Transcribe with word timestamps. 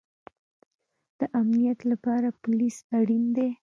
د 1.19 1.21
امنیت 1.39 1.79
لپاره 1.91 2.27
پولیس 2.41 2.75
اړین 2.97 3.23
دی 3.35 3.49